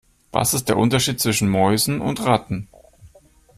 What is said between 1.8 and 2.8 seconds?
und Ratten?